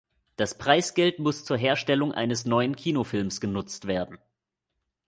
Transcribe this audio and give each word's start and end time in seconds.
Das 0.35 0.57
Preisgeld 0.57 1.19
muss 1.19 1.45
zur 1.45 1.57
Herstellung 1.57 2.11
eines 2.11 2.45
neuen 2.45 2.75
Kinofilms 2.75 3.39
genutzt 3.39 3.85
werden. 3.85 4.17